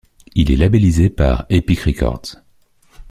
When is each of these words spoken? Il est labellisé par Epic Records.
Il 0.33 0.49
est 0.51 0.55
labellisé 0.55 1.11
par 1.11 1.45
Epic 1.51 1.81
Records. 1.81 2.39